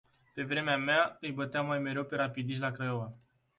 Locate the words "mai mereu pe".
1.65-2.15